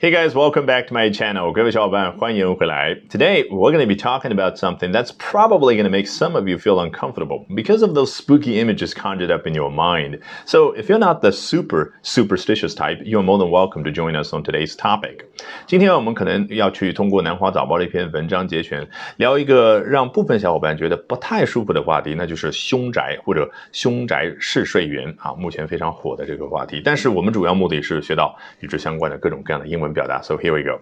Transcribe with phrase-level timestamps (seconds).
[0.00, 1.50] Hey guys, welcome back to my channel.
[1.50, 2.94] 各位小伙伴，欢迎回来.
[3.10, 6.46] Today, we're going to be talking about something that's probably going to make some of
[6.46, 10.20] you feel uncomfortable because of those spooky images conjured up in your mind.
[10.46, 14.32] So, if you're not the super superstitious type, you're more than welcome to join us
[14.32, 15.24] on today's topic.
[15.66, 18.86] 今天我们可能要去通过南华早报的一篇文章节选，
[19.16, 26.80] 聊一个让部分小伙伴觉得不太舒服的话题，那就是凶宅或者凶宅试睡员啊，目前非常火的这个话题。
[26.84, 29.86] 但是我们主要目的是学到与之相关的各种各样的英文。
[29.93, 30.21] 表达。
[30.21, 30.81] So here we go.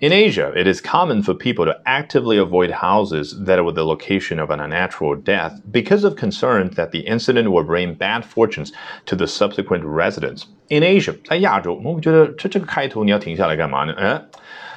[0.00, 4.40] In Asia, it is common for people to actively avoid houses that are the location
[4.40, 8.72] of an unnatural death because of concerns that the incident will bring bad fortunes
[9.06, 10.44] to the subsequent residents.
[10.68, 13.94] In Asia，在亚洲，我们觉得这这个开头你要停下来干嘛呢？
[13.96, 14.22] 嗯。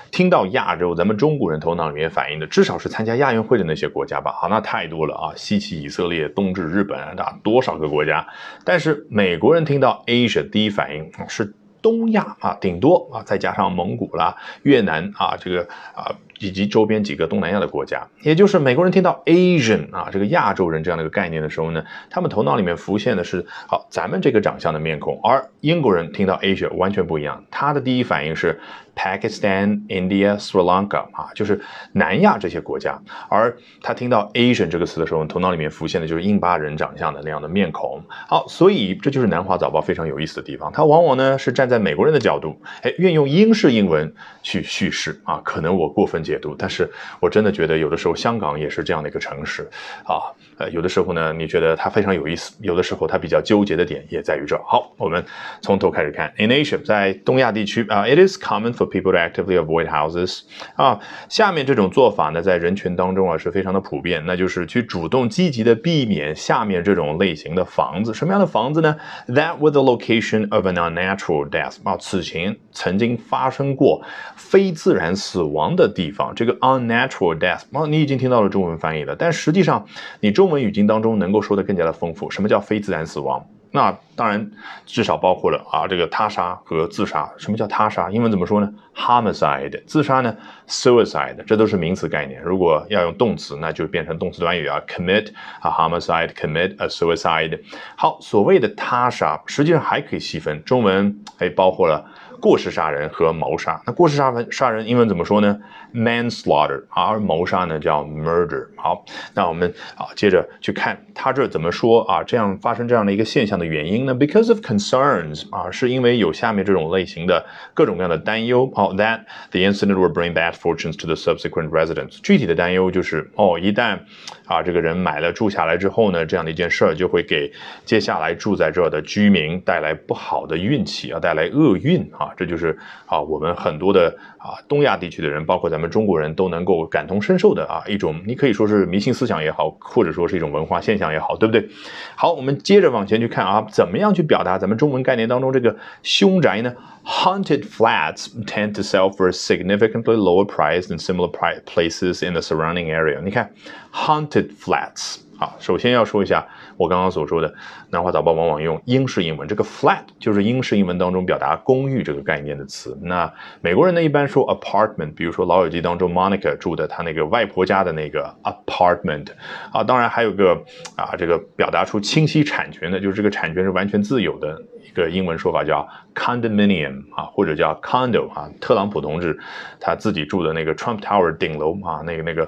[0.10, 4.32] 听到亚洲，咱们中国人头脑里面反映的，至少是参加亚运会的那些国家吧？
[4.32, 8.26] 好，那太多了啊，西起以色列，东至日本啊，多少个国家？
[8.64, 11.54] 但是美国人听到 Asia，第一反应是。
[11.83, 16.15] 东亚啊，顶多啊，再加上蒙古啦、越南啊，这个啊。
[16.43, 28.59] 以及周边几个东南亚的国家，也就是美国人听到 Asian 啊这个亚洲人这样的一个概念的时候呢，他们头脑里面浮现的是好咱们这个长相的面孔，而英国人听到 Asia 完全不一样，他的第一反应是
[28.97, 31.61] Pakistan、India、Sri Lanka 啊，就是
[31.93, 38.03] 南亚这些国家，而他听到 Asian 这个词的时候，头脑里面浮现的就是印巴人长相的那样的面孔。
[38.27, 44.13] 好，所以这就是南华早报非常有意思的地方，它往往呢是站在美国人的角度，哎，运用英式英文
[44.43, 46.32] 去叙事啊，可能我过分解。
[46.33, 49.69] 解读，但是我真的觉得有的时候香港也是这样的一个城市
[50.05, 54.57] 啊，呃，有的时候呢，你觉得它非常有意思，有的时候它比较纠结的点也在于这。
[54.65, 55.23] 好，我们
[55.61, 56.33] 从头开始看。
[56.39, 60.41] In Asia，在东亚地区啊，it is common for people to actively avoid houses
[60.77, 68.15] 啊，下面这种做法呢，在人群当中啊是非常的普遍，那就是去主动积极的避免下面这种类型的房子。
[68.15, 68.97] 什么样的房子呢
[69.29, 74.03] ？That with the location of an unnatural death 啊，此前曾经发生过
[74.37, 76.33] 非自然死亡的地方。
[76.37, 79.85] 这个 unnatural death，哦，你已经听到了中文翻译了，但实际上
[80.21, 82.31] 你中文语境当中能够说的更加的丰富。
[82.31, 83.45] 什么叫非自然死亡？
[83.75, 84.51] 那当然
[84.85, 87.33] 至少包括了啊，这个他杀和自杀。
[87.39, 88.11] 什么叫他杀？
[88.11, 89.83] 英文怎么说呢？homicide。
[89.87, 90.37] 自杀呢
[90.69, 91.43] ？suicide。
[91.47, 92.43] 这都是名词概念。
[92.43, 95.31] 如果要用动词，那就变成动词短语啊，commit
[95.63, 97.59] a homicide，commit a suicide。
[97.97, 102.05] 好，所谓的他杀，实际上还可以细分，中文还包括了。
[102.43, 105.57] 过失杀人和谋杀，那过失杀人杀人英文怎么说呢
[105.95, 108.67] ？manslaughter，而谋杀呢叫 murder。
[108.77, 112.21] 好，那我们啊接着去看他这怎么说啊？
[112.25, 118.69] 这样发生这样的一个现象的原因呢？Because of concerns 啊，是因为有下面这种类型的各种各样的担忧。
[118.75, 119.21] 好，that
[119.53, 122.19] the incident will bring bad fortunes to the subsequent residents。
[122.25, 124.01] 具体的担忧就是哦，一旦
[124.47, 127.53] 啊这个人买了住下来之后呢，这样的一件事儿就会给
[127.85, 132.31] 接下来住在这儿的居民带来不好的运气啊，带来厄运啊。
[132.37, 141.69] 这就是啊，我们很多的啊东亚地区的人，包括咱们中国人都能够感同身受的啊一种，你可以说是迷信思想也好，或者说是一种文化现象也好，对不对？
[142.17, 151.29] 好，我们接着往前去看啊，怎么样去表达咱们中文概念当中这个凶宅呢？Haunted flats tend to sell for a significantly lower price than similar
[151.65, 153.21] places in the surrounding area。
[153.21, 153.51] 你看
[153.93, 155.17] ，haunted flats。
[155.43, 157.53] 好，首先要说一下我刚刚所说的，
[157.91, 162.97] 南华早报往往用英式英文，这个 flat 就是英式英文当中表达公寓这个概念的词。
[163.03, 163.29] 那
[163.61, 169.31] 美国人呢一般说 apartment，比如说《老友记》当中 Monica 住的他那个外婆家的那个 apartment。
[169.73, 170.63] 啊，当然还有个
[170.95, 178.51] 啊，这个表达出清晰产权的，就是这个产权是完全自由的一个英文说法叫 condominium 啊，或者叫 condo 啊。
[178.61, 179.39] 特朗普同志
[179.81, 182.45] 他自己住的那个 Trump Tower 顶楼啊，那个那个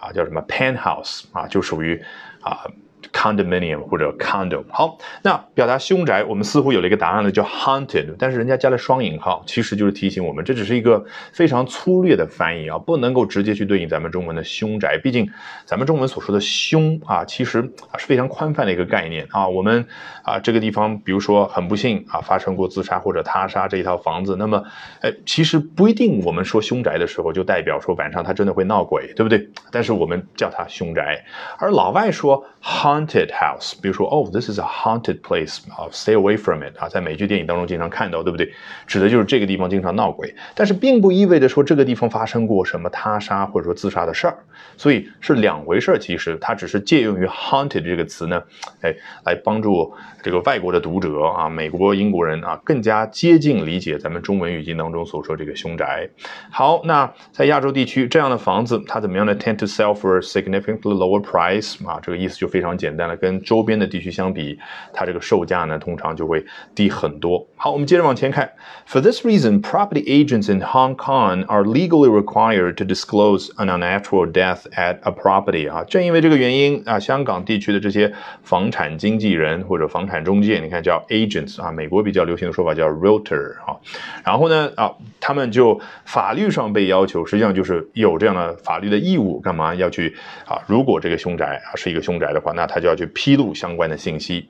[0.00, 2.00] 啊叫什么 penthouse 啊，就属于。
[2.40, 2.64] 啊。
[3.12, 15.28] Condominium 或者 condo，好，那表达凶宅，我们似乎有了一个答案了，叫 haunted，但是人家加了双引号，其实就是提醒我们，这只是一个非常粗略的翻译啊，不能够直接去对应咱们中文的凶宅，毕竟
[15.64, 17.60] 咱们中文所说的凶啊，其实
[17.90, 19.86] 啊是非常宽泛的一个概念啊，我们
[20.22, 24.62] 啊这个地方，比如说很不幸啊发生过自杀或者他杀这一套房子，那么，
[25.00, 29.48] 哎，其实不一定我们说凶宅的时候就代表说晚上他真的会闹鬼，对不对？
[29.72, 31.24] 但是我们叫它凶宅，
[31.58, 33.07] 而老外说 haunt。
[33.08, 38.52] Haunted house，比如说哦，this is a haunted place，啊，stay away from it，啊，在美剧电影当中经常看到，对不对？
[38.86, 44.36] 指的就是这个地方经常闹鬼，但是并不意味着说这个地方发生过什么他杀或者说自杀的事儿，
[44.76, 45.98] 所以是两回事儿。
[45.98, 48.42] 其实它只是借用于 haunted 这个词呢，
[48.82, 48.94] 哎，
[49.24, 56.08] 来帮助这个外国的读者啊，美国英国人啊，更加接近理解咱们中文语境当中所说这个凶宅。
[56.50, 62.87] 好，那在亚洲地区这样的房子它怎么样呢？Tend to sell for significantly lower price，啊，这个意思就非常简。
[62.88, 64.58] 简单了，跟周边的地区相比，
[64.94, 66.42] 它这个售价呢通常就会
[66.74, 67.46] 低很多。
[67.56, 68.50] 好，我们接着往前看。
[68.86, 74.62] For this reason, property agents in Hong Kong are legally required to disclose an unnatural death
[74.72, 78.10] at a property 啊，正因为这个原因啊，香港地区的这些
[78.42, 83.76] 房产经纪人或者房产中介，你看叫 agents 啊，美国比较流行的说法叫 realtor 啊，
[84.24, 90.58] 然后呢啊，他们就法律上被要求，实际上就是有这样的法律的义务，干嘛要去啊？
[90.66, 94.48] 如果这个凶宅啊是一个凶宅的话，那他就要去披露相关的信息。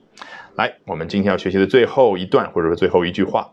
[0.55, 3.51] 来，我们今天要学习的最后一段或者说最后一句话。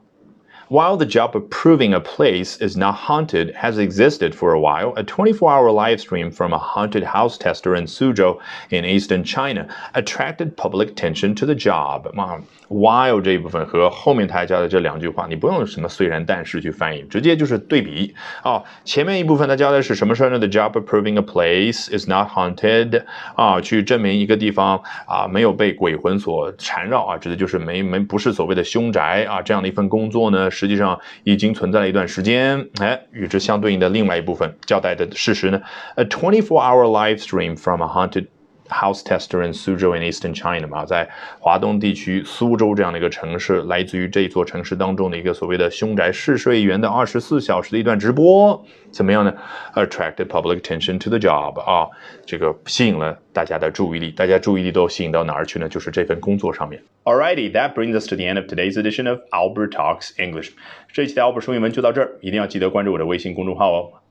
[0.69, 4.93] While the job of proving a place is not haunted has existed for a while,
[4.95, 8.39] a 24 hour live stream from a haunted house tester in Suzhou
[8.69, 12.07] in eastern China attracted public attention to the job.
[12.71, 18.63] while 这一部分和后面他教的这两句话，你不用什么虽然但是去翻译，直接就是对比啊。
[18.85, 20.39] 前面一部分他教的是什么事呢？
[20.39, 23.03] The job of proving a place is not haunted
[23.35, 30.49] 啊，去证明一个地方啊没有被鬼魂所缠绕啊，指的就是没没不是所谓的凶宅啊这样的一份工作呢。
[30.56, 35.60] 实际上已经存在了一段时间，哎，与之相对应的另外一部分交代的事实呢
[35.96, 38.26] ？A twenty-four hour live stream from a haunted
[38.68, 41.08] house tester in Suzhou in eastern China 嘛，在
[41.38, 49.34] 华东地区苏州这样的一个城市，来自于这座城市当中的一个所谓的凶宅试睡员的二十四小时的一段直播，怎么样呢
[49.74, 51.88] ？Attracted public attention to the job 啊，
[52.24, 55.68] 这个吸引了大家的注意力，大家注意力都吸引到哪儿去呢？
[55.68, 56.82] 就是这份工作上面。
[57.04, 60.50] Alrighty, that brings us to the end of today's edition of Albert Talks English。
[60.92, 63.92] 这一期的 Albert 说英文就到这儿，一定要记得关注我的微信公众号哦